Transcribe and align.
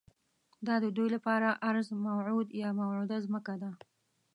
دا 0.67 0.75
ددوی 0.83 1.07
لپاره 1.15 1.47
ارض 1.69 1.87
موعود 2.05 2.47
یا 2.61 2.69
موعوده 2.79 3.17
ځمکه 3.25 3.53
ده. 3.61 3.69